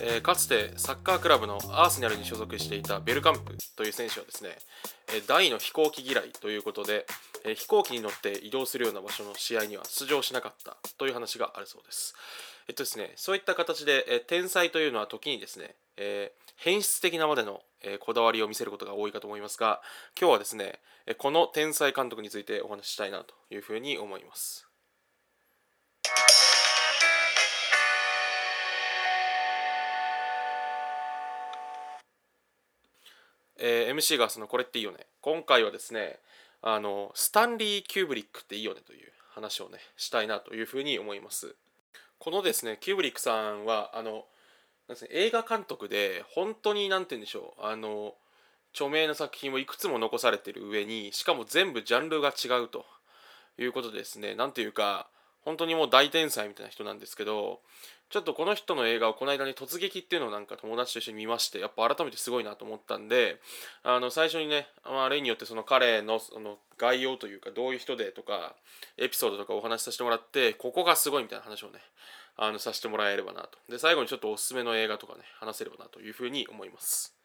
[0.00, 4.50] えー、かつてサッカークラブのアーセナルに所属していたベルカンプという選手はですね、
[5.14, 7.06] え大の飛行機嫌いということで、
[7.44, 12.14] えー、飛行機に乗って移動するような場所の試合には出場しなかったという話があるそうです。
[12.68, 19.80] えっとですね、そういった形で、え天才というのは時にですね、え変質的なまでの、えこだわりを見せることが多いかと思いますが
[20.20, 24.67] 今日はですねえこの天才監督についてお話ししたいなというふうに思います。
[33.58, 35.06] えー、MC がそのこれっていいよね。
[35.20, 36.18] 今回はですね
[36.62, 41.54] あのスタンリー・キューブリックっていいよねという話をねしたいなというふうに思います。
[42.18, 44.24] このですねキューブリックさんはあの
[44.88, 47.64] なんです、ね、映画監督で本当に何て言うんでしょう。
[47.64, 48.14] あの
[48.74, 52.84] 著名な作品をいくつも残されてる上にしかも全部ジャンルが違うと
[53.58, 55.08] いうことですね何ていうか
[55.44, 57.60] 本当にもう大天才みたいな人なんですけど
[58.10, 63.38] ちょっとこの人の映画をこの間に突撃っていうのをなんか友達と一緒に見ましてやっぱ改めてすごいなと思ったんで
[63.82, 68.54] あの最初にね、まあ、例によってその彼のその概要というかどういう人でとか
[68.96, 71.80] エピソードとかお話しさせてもらってここがすごいみたいな話をね
[72.36, 73.58] あのさせてもらえればなと。
[73.68, 77.17] で最後にちょっとおすすめの映画とかね話せればなというふうに思います。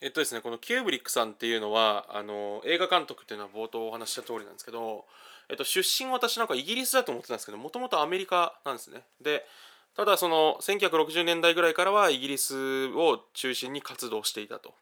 [0.00, 5.04] えっとですねこのキューブリックさんっていうのはあの映画監督っていうのは冒頭お話した通りなんですけど
[5.48, 9.02] えっと、出身私なんかイギリスだと思ってたんですけどもともとアメリカなんですね。
[9.20, 9.44] で
[9.96, 14.74] ただその1960年代ぐらいからはイギリスを中心に活動していたと。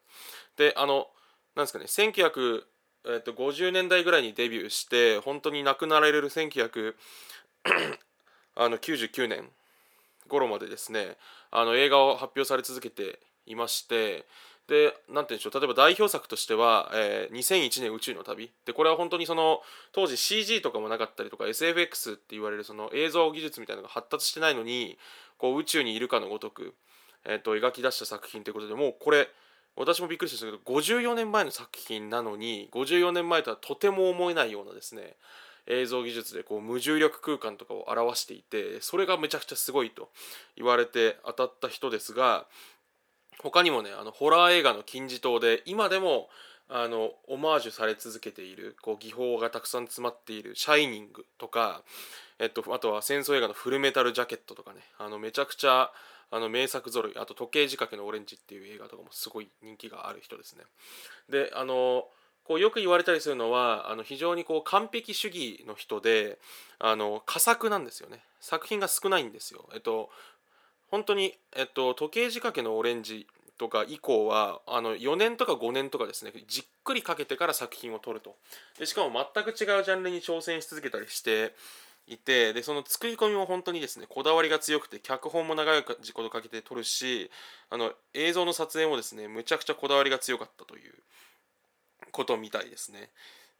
[0.57, 1.07] であの
[1.55, 9.49] なんですかね1950年代ぐらいにデビューして本当に亡くなられる1999年
[10.27, 11.17] 頃までですね
[11.51, 14.25] あの映画を発表され続けていまして
[14.67, 18.51] で、なんて言うんでしょう、例えば代表作としては、えー、2001年宇宙の旅。
[18.65, 24.97] で、これは本当にその、当時 CG とかもなかったりとか、SFX って言われるその映像技術みたいなのが発達してないのに、
[25.37, 26.73] こう宇宙にいるかのごとく、
[27.25, 29.29] えー、と描き出した作品ということでもうこれ、
[29.75, 35.15] 私もびっくりしたんですけど、54年前の作品なのに、54年前とはとても思えないようなですね、
[35.67, 40.09] 映像技術でこう無重力空間とかを表していてそれがめちゃくちゃすごいと
[40.55, 42.45] 言われて当たった人ですが
[43.41, 46.29] 他にもねあのホラー映画の金字塔で今でも
[46.67, 51.83] あのオマージュされ続けているこう技法がたくさん詰まっている「シャイニング」とか、
[52.39, 55.91] えっと、あとは戦争映画の「フルメタルジャケット」とかねあのめちゃくちゃ
[56.31, 60.63] あの名作ぞろいあと「時計仕掛けのオレンジ」っていう映画とかもすごい人気がある人ですね。
[61.29, 62.09] であの
[62.45, 66.39] こうよく言われたりするのはあの非常にこう完璧主義の人で
[66.77, 69.67] あの佳作なんですよね作品が少ないんですよ。
[69.73, 70.09] えっと
[70.95, 78.37] 本当に、えっと、時計仕掛けのオレンジとか以降はあの4年とか5年とかですねじっくりかけてから作品を撮ると
[78.79, 81.53] でしかも全く違うジャンルに挑戦し続けたりして
[82.07, 87.29] いてでその作り込みも本当にですねこだわりが強くて脚本も長いことかけて撮るし
[87.69, 90.93] あの映像の撮影もですねむちゃくちゃこだわりが強かったという
[92.11, 93.09] ことみたいですね。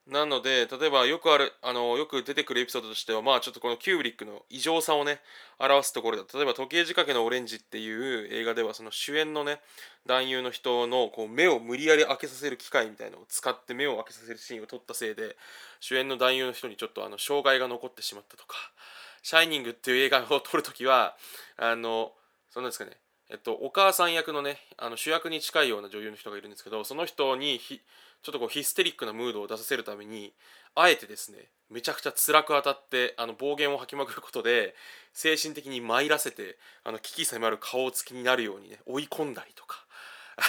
[0.07, 5.19] なので例えばよくあるあのよく出てくるエピソードとしてはまあちょっとこのキューブリックの異常さをね
[5.57, 9.61] 表すところだ例えば「時計仕掛けのオレンジ」っていう映画ではその主演のね
[10.05, 15.37] 男優の人のこう目を無理やり開けさせる機械みたいのを使って目を開けさせるシーンを撮ったせいで
[15.79, 18.55] 主演の男優の人にちょっとあの障害が残ってしまったとか
[19.23, 21.17] 「シャイニング」っていう映画を撮るときは
[21.57, 22.13] あの
[22.51, 22.95] そんなんですかね
[23.29, 27.81] えっと、お母さん役のねあの主役に近いような女優の人がいるんですけどその人にひ
[28.21, 30.33] ちょっとこうヒステリックなムードを出させるために
[30.75, 34.75] あえてですねめちゃくちゃ辛く当たってあの暴言を吐きまくることで
[35.13, 39.85] 精神的に参らせてあの危機迫る顔つきになるようにね追い込んだりとか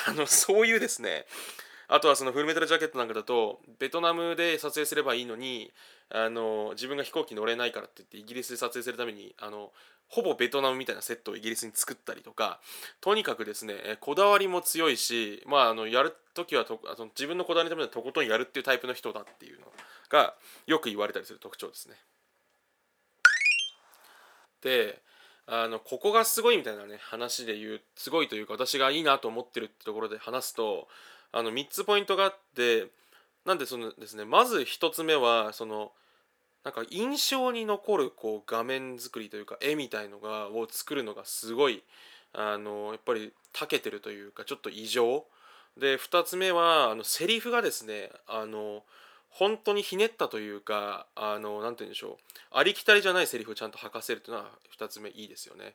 [0.09, 1.25] あのそういうですね
[1.89, 5.71] あとはそのフルメタルジャケットなんかだとベトナムで撮影すればいいのに
[6.11, 9.71] あの自分が飛行機乗れないからって言ってイギリスで撮影するためにあの
[10.09, 12.61] ほぼベトナムみたいなセットをイギリスに作ったりとか
[13.01, 19.67] とにかくですねこだわりも強いしまああのやる時はとあの自分のこだわりのためにとことんやるっていうタイプの人だっていうの
[20.09, 20.35] が
[20.67, 21.97] よく言われたりする特徴ですね。
[24.63, 25.01] で
[25.49, 30.89] あのここがすごいみたいなね話で言うすごいというか私がいいなと思ってるってところで話すと
[31.33, 32.89] あの3つポイントがあって
[33.45, 35.93] なんでそのですねまず1つ目はその
[36.67, 41.85] なんか印象に残るこう画面作りというか絵みたいのがを作るのがすごい
[42.33, 45.27] あのやっぱり長けてるというかちょっと異常。
[45.79, 48.83] で2つ目はあのセリフがですねあの
[49.29, 52.35] 本当にひねったというかあのなんて言うんでしょう。
[52.51, 55.75] ありきたりじゃないセリフをちゃんと吐かせるというのは2つ目いいですよね。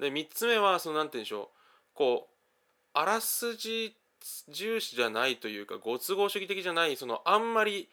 [0.00, 1.46] で3つ目はそのなんて言うんでしょう。
[1.94, 3.94] こうあらすじ
[4.48, 7.88] 重視じゃないというかご都合主義的じゃないそのあんまり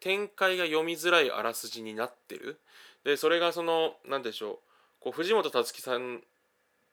[0.00, 2.60] 展開が読みづらいあらすじになってる。
[3.04, 4.58] でそれがその何でしょう。
[5.00, 6.20] こう藤本つ樹さん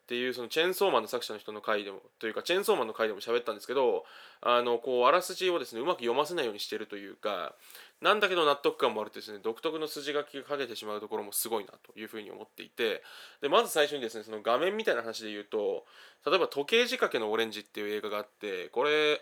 [0.04, 4.04] っていうそのチェーンソーマンの作者の人の回でもというかチェーンソーマンの回でも喋ったんですけど
[4.42, 7.56] あのこうあらすじをですねうまく読ませないようにしてるというか
[8.02, 13.02] なんだけど納得感もあるとですね独特の筋書きがかけてしまうところもすごいなというふうに思っていて
[13.42, 15.86] でまず最初にですねその画面みたいな話で言うと
[16.26, 19.22] 例えば「時計仕掛けのオレンジ」っていう映画があってこれ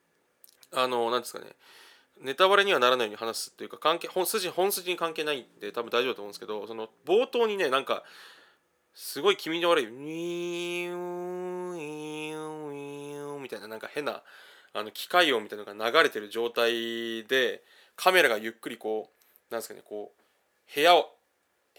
[0.72, 1.52] あの何ですかね
[2.20, 8.02] ネタバレにはならないように話すっていうか関係本筋本筋に関係ないんで多分大丈夫だと思うんですけどその冒頭にねなんか
[8.94, 14.22] すごい気味の悪い「ウィーンウィーンウィーン」みたいななんか変な
[14.72, 17.62] あの機械音みたいなのが流れてる状態で
[17.96, 19.10] カメラがゆっくりこ
[19.50, 21.10] うなんですかねこう部屋を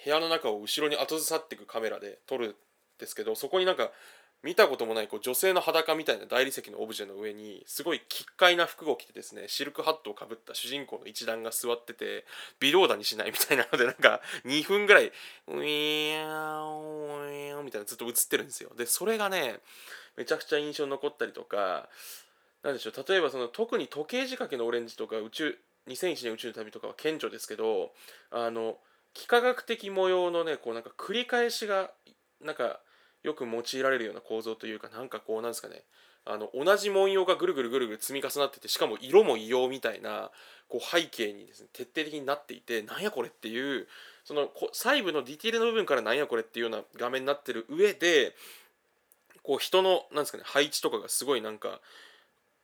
[0.04, 2.56] 部屋の中を後ろに後ずさっていくカメラで撮るん
[3.00, 3.92] ですけどそこになんか
[4.48, 12.24] 見たこともないこう女性の裸みたいな大理石のオブジェの上にすごい奇怪な服を着てですねシルクハットをかぶった主人公の一団が座ってて
[12.62, 18.72] 微動だにしないみたいなのでなんか2分ぐらいウィーンウィーンみたいなずっと映ってるんですよ。
[18.78, 19.60] でそれがね
[20.16, 21.90] めちゃくちゃ印象に残ったりとか
[22.64, 25.58] なんでしょう例えばその特に時計仕掛けのオレンジとか宇宙
[25.90, 27.92] 2001年宇宙の旅とかは顕著ですけど
[28.32, 28.78] あの
[29.14, 31.92] 幾何学的模様のねこうなんか繰り返しが
[32.42, 32.80] なんか
[33.24, 35.84] よく用いられるような構造というかなんかこうなんですかね。
[36.30, 40.30] あの同じ文様がぐるぐるぐるぐる積み重なっててしかも色も異様みたいな
[40.68, 43.88] こう背景にですね徹底的になっていてなんやこれっていう
[44.26, 48.36] その細部のディティールの部分からなんやこれっていうような画面になってる上で
[49.42, 51.80] こう人のなんですかね配置とかがすごいなんか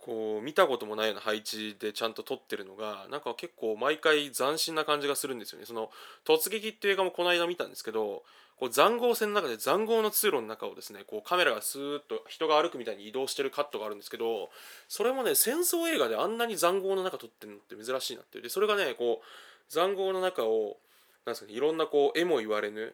[0.05, 5.65] こう見たこともないような配置でちゃんと撮ってるのがなんか結構毎回斬新な感じがするんですよね。
[5.65, 5.89] その
[6.25, 8.23] 突撃っていう映画もこの間見たんですけど
[8.57, 14.49] こう塹壕戦の中で塹壕の通路の中をですねこうカメラがスーッと人が歩くみたいに移動してるカットがあるんですけど
[14.89, 20.77] それもね戦争映画であんなに塹壕の中撮ってるのって珍しいなっていうでそれがねこう塹壕の中を
[21.25, 22.93] なんですかねいろんなこう絵も言われぬ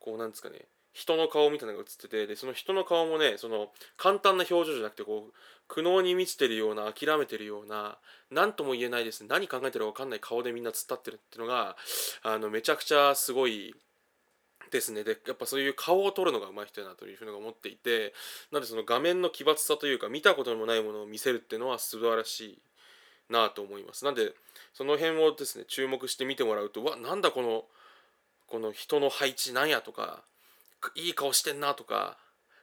[0.00, 0.60] こうなんですかね
[0.96, 5.32] 人の顔みたいなのが映っててでその人の顔もねその簡単な表情じゃなくてこう
[5.68, 7.98] 苦悩に満ちてるような諦めてるような
[8.30, 11.76] 何とも言えないですね何考えてるか分かんない顔でみんな突っ立ってるっていうのが
[12.22, 13.74] あのめちゃくちゃすごい
[14.70, 15.04] ですね。
[15.04, 18.14] でやっぱそういう顔を撮るのが上手い人だなというふうに思っていて
[18.50, 22.58] なのでその画面の奇抜さというか見たこともないものを見せるっていうのは素晴らしい
[23.28, 24.06] なと思います。
[24.06, 24.32] なんで
[24.72, 27.64] その辺をですね注目して見てもらうとわなんだこの
[28.46, 30.22] この人の配置なんやとか
[30.94, 32.18] いい顔してんなとか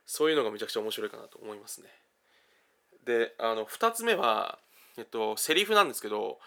[0.06, 1.88] そういうのがめちゃくちゃ面白いかなと思いますね。
[3.06, 4.60] であの2つ目は、
[4.98, 6.39] えっと、セリフなんですけど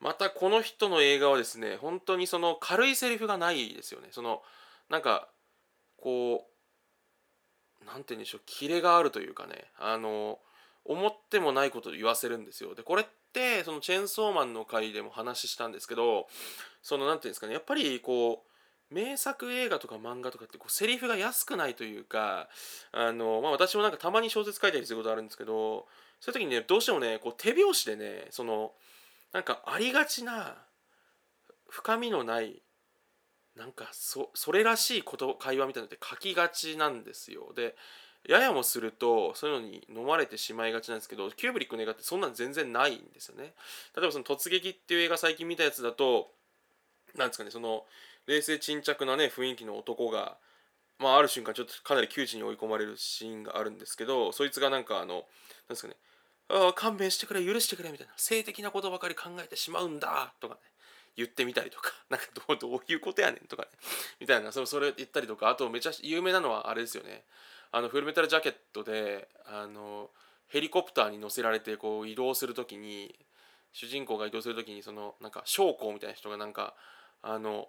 [0.00, 4.08] またこの人の映画はですね本当にその軽いセリフがないですよね。
[4.10, 4.42] その
[4.88, 5.28] なんか
[5.96, 6.46] こ
[7.82, 10.38] う何て言うんでしょうキレがあるというかねあの
[10.84, 12.74] 思ってもないことを言わせるんですよ。
[12.74, 16.28] でこれってそのチェーンソーマンの回でも話したんですけど
[16.82, 18.55] その何て言うんですかねやっぱりこう
[18.90, 22.48] 名作映画とか漫画とかってこうセリフが安くないというか
[22.92, 25.86] あの、まあ、私もなんかたまに小説書いたりすることあるんですけど
[26.20, 28.72] そういう時にねどうしてもねこう手拍子でねその
[29.32, 30.56] なんかありがちな
[31.68, 32.62] 深みのない
[33.56, 37.52] なんかそそれらしいこと会話みたいなのって書きがちなんですよ。
[37.54, 37.74] で
[38.28, 43.54] ややもするとそういうのに飲まれてしまいがちなんですけどキューブリックの映画ってそんなん全然ないんですよね。
[43.96, 46.32] 例えばその「突撃」っていう映画最近見たやつだと
[47.14, 47.84] なんですかねその
[48.26, 50.36] 冷静沈着なね雰囲気の男が、
[50.98, 55.22] まあ、ある瞬間ちょっとかなり窮地に追い込まれるシーンがあるんですけどそいつがなんかあのなん
[55.70, 55.94] ですかね
[56.48, 60.60] ああ勘弁してくれ許してくれみたいな性的なことばかり考えてしまうんだとかね
[61.16, 63.68] 言ってみたりとか なんかどうどういうことやねんとかね
[64.20, 67.24] みたいなそれそれ言ったりとかあとめちゃ有名なのはあれですよね。
[67.72, 70.10] あのフルメタルジャケットであの
[70.48, 73.14] ヘリコプターに乗せられてこう移動する時に
[73.72, 76.74] 主人公が移動する時にそのなんか将校みたいな人がなんか
[77.22, 77.68] あの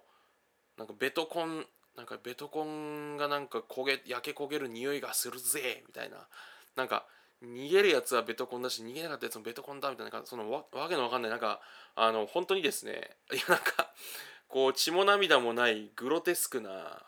[0.78, 1.66] なんかベトコン
[1.96, 6.28] なんかベトコンがなんか焦げ焼け焦げる匂いがするぜみたいな。
[6.76, 7.04] なんか
[7.42, 10.22] 逃げるやつはベトコンだし逃げなかったやつもベトコンだみたいな。
[10.24, 11.30] そのわわけのわかんない。
[11.30, 11.60] なんか
[11.96, 13.92] あの本当にですね いやなんか
[14.46, 17.04] こう血も涙もないグロテスクな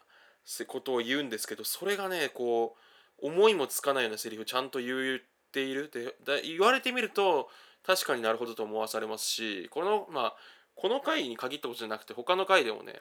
[0.66, 2.76] ことを言うんですけどそれがねこ
[3.22, 5.20] う思いもつかないようなセリフちゃんと言っ
[5.52, 5.88] ている。
[5.88, 7.48] で言われてみると
[7.84, 10.36] 確かになるほどと思わされますしこのまあ
[10.74, 13.00] この回に限ったことじゃなくて他の回でもね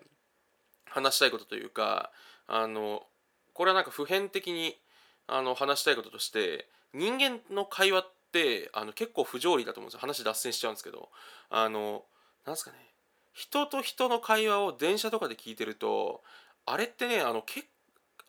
[0.90, 2.12] 話したいことというか
[2.48, 3.04] あの
[3.54, 4.78] これはなんか普遍的に
[5.28, 10.00] あの話したいこととして人間の会話ってあの結構不条理だと思うんですよ。
[10.00, 11.10] 話脱線しちゃうんですけど。
[11.50, 12.04] あの
[12.46, 12.78] なんですかね。
[13.34, 16.24] 人と人の会話を電車とかで聞いてると
[16.66, 17.66] あれってねあのけ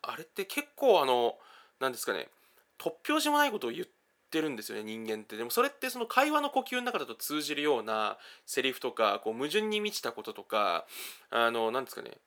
[0.01, 1.35] あれって結構あの
[1.79, 2.29] なんですかね。
[2.77, 3.87] 突拍子もないことを言っ
[4.31, 5.37] てるんですよね人間って。
[5.37, 10.85] でもそれってその会話の呼吸の中だと通じるようなセリフとかこう矛盾に満ちたこととか
[11.29, 12.17] あのなんですかね。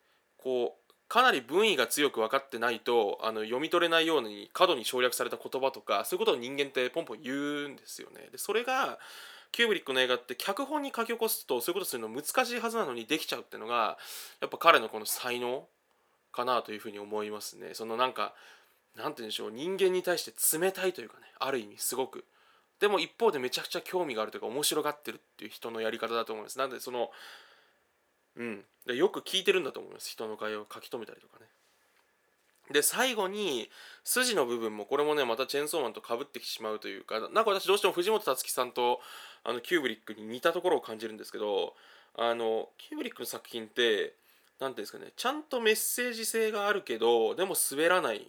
[0.45, 8.29] こうかなり文意が強く分かってないとあの読み取れないように過度に省略された言葉とかそういうことを人間ってポンポン言うんですよね。
[8.31, 8.99] でそれが
[9.53, 13.97] キューブリックの映画って脚本に書き起こすとそういうことするの難しいはずなのにできちゃうっていうのが
[14.41, 15.67] やっぱ彼のこの才能
[16.33, 17.75] かなというふうに思いますね。
[17.75, 18.35] そのなんか
[18.97, 22.25] なんて言うんでしょう人間に対して冷たいというかねある意味すごく
[22.81, 27.11] でも一方でめちゃくちゃ興味があるというか面白がってるっていう人のやり方だと思いますなんでその
[28.37, 28.65] うん。
[28.87, 30.11] でよく聞いてるんだと思います。
[30.11, 31.47] 人の会話を書き留めたりとかね。
[32.73, 33.69] で最後に
[34.05, 39.01] 筋の部分もこれもねまたチェーンソーマンとかぶってきてしまうというかなんか私どうしても藤本つ樹さんと
[39.45, 41.75] あのキューブリックに似たところを感じるんですけど
[42.17, 44.15] あのキューブリックの作品って
[44.61, 48.25] 何ていうんですかねちゃんとメッセージ性があるけどでも滑らないみ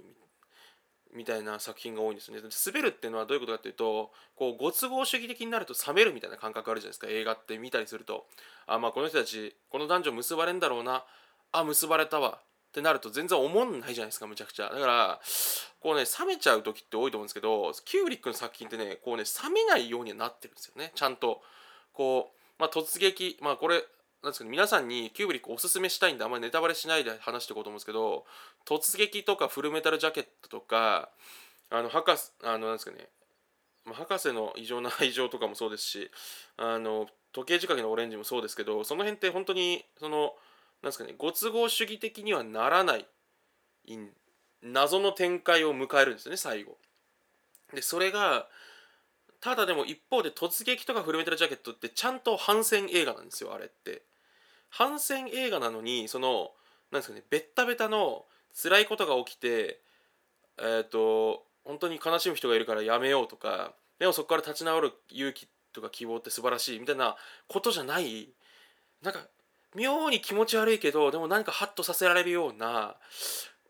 [1.15, 2.39] みたいな作品が多いんですね。
[2.41, 7.07] 滑るっていうのはどういうことかっていうとこうご都合主義的になると冷めるみたいな感覚あるじゃないですか。
[7.10, 8.25] 映画って見たりすると。
[8.67, 11.03] あまあこの人たちこの男女結ばれんだろうな。
[11.51, 12.39] あ結ばれたわ。
[12.39, 14.69] ってなると全然おもんないじゃないですかむちゃくちゃ。
[14.69, 15.22] だから
[15.79, 20.91] こうね冷めちゃう時って多いと思うんですけどキューブリックの作品ってねこうね冷めないようにはなってるんですよね。
[20.93, 21.41] ちゃんと
[21.93, 23.81] こうまあ突撃まあこれ
[24.25, 28.25] なんですかね、皆さんにキューブリックおすすめしたいんであんまりネタバレしないで話していこうと思うんですけど
[28.65, 31.10] 突撃とかフルメタルジャケットとか
[31.70, 33.08] あの博士あのなんですかね、
[33.86, 36.10] まあ、博士の異常な愛情とかもそうですし
[36.58, 40.34] あの時計仕掛けのオレンジもそうですけどその辺って本当にその
[40.82, 43.05] なんですかねご都合主義的にはならない
[44.63, 46.77] 謎の展開を迎えるんですよね最後。
[47.75, 48.48] でそれが
[49.39, 54.01] ただでも一方で突撃とかフルメタルジャケットってちゃんと反戦映画なんですよあれって。
[54.77, 56.51] 反戦映画なのにその
[56.91, 58.25] なんですかねベッタベタの
[58.62, 59.79] 辛いことが起きて
[60.60, 67.15] えっ、ー、と本当に悲しむ人がいるからやめようとかでもそこから立ち直る勇気とか希望って素晴らしいみたいな
[67.48, 68.29] ことじゃない。
[69.01, 69.22] なんか
[69.75, 72.96] 妙に気持ち悪いけどでも何かハッとさせられるような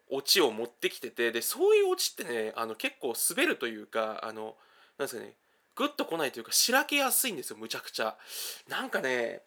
[0.09, 4.55] オチを持ってきててでそういうオチってねあの結構滑るというかあの
[4.97, 5.33] なんですかね
[5.75, 8.15] グッと来ないというかしらけやすいんですよむちゃくちゃ。
[8.69, 9.41] なんかね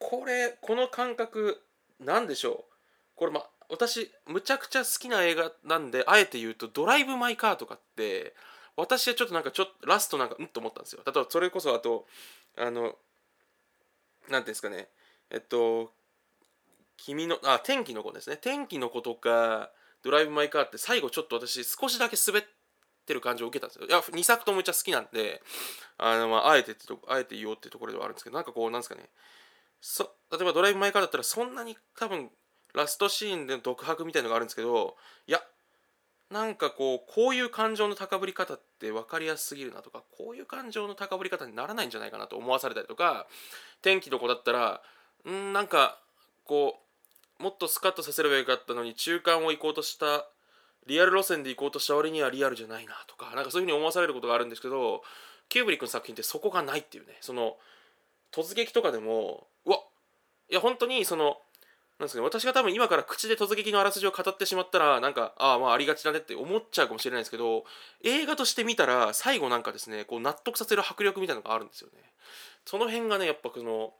[0.00, 1.62] これこの感覚
[2.00, 2.72] なんでしょう。
[3.14, 8.34] これま私むちゃくちゃ好きな映画なんであえて言うと「ドライブ・マイ・カー」とかって
[8.76, 11.02] 私はちょっとなんかちょっとラストなんかうんと思ったんですよ。
[11.06, 12.06] 例えばそれこそあと
[12.56, 12.96] あの
[14.28, 14.88] 何ていうんですかね。
[15.30, 15.92] えっと
[16.96, 18.36] 君のあ天気の子ですね。
[18.36, 19.70] 天気の子とか
[20.02, 22.44] ドライブ・マイ・カーって最後ちょっと私少しだけ滑っ
[23.06, 23.86] てる感じを受けたんですよ。
[23.86, 25.42] いや2作ともめっちゃ好きなんで
[25.98, 26.74] あの、まあ、あえて
[27.06, 29.08] あえて言おうっていうところではあるんですけどなんかこうなんですかね。
[29.80, 32.30] そ例えばドライブ・マイ・カーだったらそんなに多分
[32.74, 34.96] ラストシーンでの独白みたいのがあるんですけど
[35.26, 35.40] いや
[36.30, 43.26] なんかこうこういう感情の高ぶり方って分かりやすすぎるなとかこういう感情の高ぶり方にならないんじゃないかなと思わされたりとか
[43.82, 44.80] 天気の子だったら
[45.28, 45.98] んなんか
[46.44, 46.76] こ
[47.38, 50.26] うもっとスカッとさせればよかったのに中間を行こうとした
[50.86, 55.02] リアル路線で行こうとした割にはリアルじゃないなとかなんかそういうふうに思わされることがあるんですけど
[55.48, 57.18] キューブリックの作品ってそこがないっていうね。
[57.20, 57.56] その
[58.30, 59.48] 突撃とかでも
[60.50, 61.36] いや本当にその
[61.98, 67.64] なんですかね私が多分今から口で突撃のあらすじを語ってしまったらなんかああまあありがちだねって思っちゃうかもしれないですけど
[68.02, 71.98] 映画として見たら最後なんかですねこう納得させる迫力みたいなのがあるんですよね。
[72.64, 73.92] その辺がねやっぱこの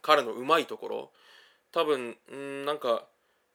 [0.00, 1.10] 彼のうまいところ。
[1.72, 3.06] 多分んなんか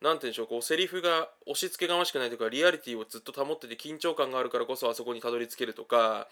[0.01, 6.27] なんて言うんでしょうこうセリフが押し付けがましくないというかリアリティをずっと保ってて緊張感があるからこそあそこにたどり着けるとか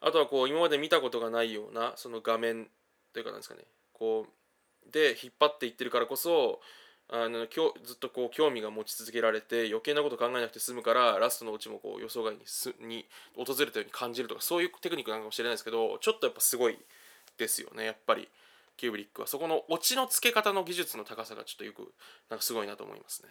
[0.00, 2.68] あとはこう今まで見たことがないようなその画面
[3.12, 3.62] というかなんですかね
[3.92, 4.39] こう
[4.90, 6.60] で引っ張っていってるからこそ
[7.12, 13.04] あのきょずっとこう興味が持ち続けられて余計なこと考えなくて済むからラストのうちもこう予想外にすに
[13.36, 16.78] 訪れたように感じるとかそういうテクニックなのかもしれないですけどちょっとやっぱすごい
[17.36, 18.28] ですよねやっぱり
[18.76, 21.92] キューブリックはそこのオチのつけ方の技術の高さがちょっとよく
[22.30, 23.28] なんかすごいなと思いますね。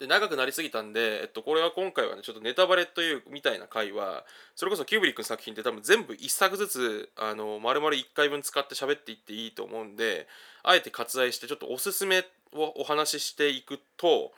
[0.00, 4.24] で長くなりすぎたんで、えっと、これは今回はねちょっとネタバレというみたいな回は
[4.56, 10.26] それこそキューブリックの作品って多分全部1作ずつあの丸々1回分使って喋っていっていいと思うんで
[10.62, 14.32] あえて割愛してちょっとおすすめをお話ししていくと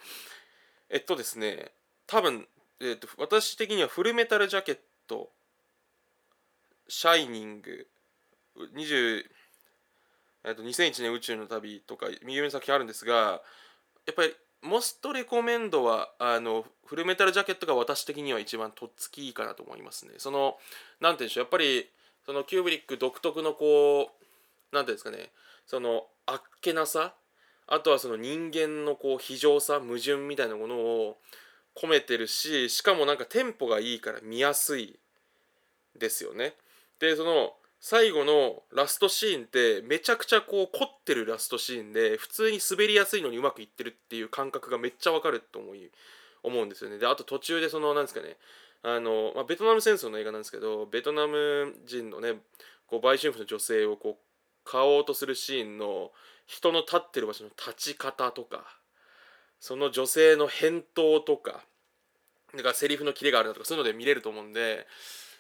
[0.91, 1.71] えっとですね
[2.07, 2.47] 多分、
[2.81, 5.31] えっと、私的にはフルメタルジャケット
[6.89, 7.87] シャイニング
[8.75, 9.25] 20
[10.45, 13.41] えっと2001年宇宙の旅とか右上の作品あるんですが
[14.07, 14.35] やっぱり
[14.67, 20.13] モストレコメンドはあのフルメタルジャケットが私的には一番とっつきいいかなと思いますね。
[20.19, 20.57] その
[21.01, 21.89] 何て言うんでしょうやっぱり
[22.25, 25.31] そのキューブリック独特のこう何て言うんですかね
[25.67, 27.15] そのあっけなさ
[27.69, 31.17] あとはその人間のこう非常さ矛盾みたいなものを
[31.77, 34.99] 込めてるししかもなんかテンポがいいから見やすい
[35.99, 36.55] ですよね。
[36.99, 37.55] でその
[37.89, 45.89] 最後のラストシーンってめちゃくちゃこう凝ってるラストシーンで普通に滑りやすいのにうまくいってるっていう感覚がめっちゃわかると思い
[46.43, 46.99] 思うんですよね。
[46.99, 48.39] であと途中でそのなんですかね。
[48.83, 52.33] あの、まあ、ベトナム戦争の映画なんですけどベトナム人のね
[52.89, 56.11] こう売春婦の女性をこう買おうとするシーンの
[56.45, 58.65] 人の立ってる場所の立ち方とか
[59.61, 61.61] その女性の返答とか
[62.57, 64.89] だかセリフのキレがあるなとかそういうので見れると思うんで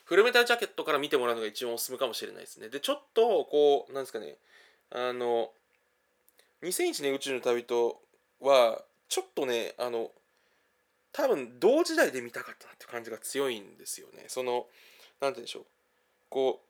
[0.06, 2.68] フルメタルジャケットから見てもらうのが一番おすすめかもしれないですね。
[2.68, 4.36] で、ちょっと、こう、なんですかね、
[4.90, 5.50] あの、
[6.62, 8.00] 2001年宇宙の旅人
[8.40, 10.12] は、ちょっとね、あの、
[11.12, 14.26] 多分同時代で見たかったなって感じが強いんですよね。
[14.28, 14.66] その、
[15.20, 15.64] なんて言うんでしょう。
[16.28, 16.60] こ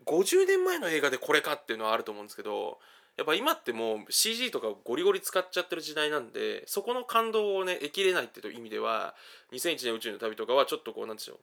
[0.00, 2.78] う、50年前の映画でこれかっていうのはあると思うんですけど、
[3.16, 9.14] やっぱ今ってもう CG とかゴリゴリ使っちゃってる時代なんで、そこの感動をね、得きれないっていう意味では、
[9.52, 11.38] 2001年宇宙の旅とかはちょっとこう、なんでしょう。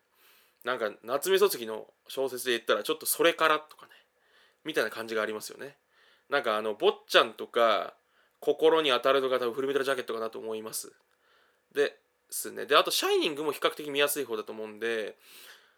[0.66, 3.92] なんか夏目漱石の小説で言ったらちょっとそれからとかね。
[4.66, 5.76] みたいな感じがありますよね。
[6.28, 7.94] なんかあの坊ちゃんとか
[8.40, 10.92] 心に当たるのが多分フルメタルジャケットかなと思います。
[11.74, 11.96] で
[12.32, 12.66] すね。
[12.66, 15.16] であとシャイニングも比較的見やすい方だと思うんで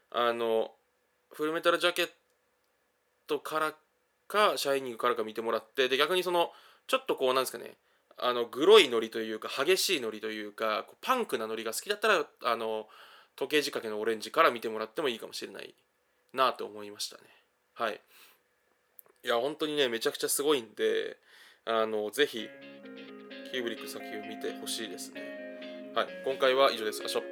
[0.09, 0.71] あの
[1.31, 2.09] フルメタルジャケッ
[3.27, 3.73] トから
[4.29, 6.51] かシャイニングからか見てもらってで逆にその
[6.87, 7.75] ちょっとこうなんですかね。
[8.17, 12.87] あのグロいノリというか激しいノリというかパンクなノリが好きだったらあの
[13.37, 15.73] 時計仕掛けのオレンジから見てもらってもいいかもしれない
[16.33, 17.21] なと思いましたね。
[17.75, 18.01] はい。
[19.23, 21.17] いや本当にねめちゃくちゃすごいんで
[21.65, 22.47] あのぜひ
[23.51, 25.21] キューブリック先を見てほしいですね。
[25.95, 26.07] はい。
[26.25, 27.03] 今回は以上です。
[27.05, 27.23] あしょ。